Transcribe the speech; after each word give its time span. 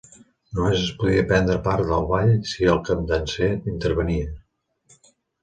Només 0.59 0.85
es 0.85 0.93
podia 1.01 1.25
prendre 1.31 1.57
part 1.67 1.83
del 1.89 2.07
ball 2.13 2.33
si 2.53 2.67
el 2.73 2.81
Capdanser 2.89 3.51
intervenia. 3.75 4.35